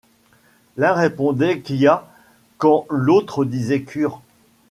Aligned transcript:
L'un 0.77 0.93
répondait 0.93 1.61
Quia 1.61 2.11
quand 2.57 2.87
l'autre 2.89 3.45
disait 3.45 3.83
Cur; 3.83 4.19